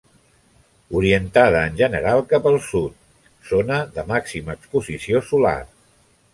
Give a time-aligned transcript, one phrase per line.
[0.99, 2.97] Orientada en general cap al sud,
[3.53, 5.57] zona de màxima exposició solar.